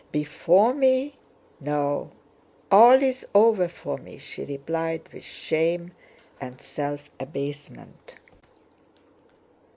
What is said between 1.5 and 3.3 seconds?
No! All is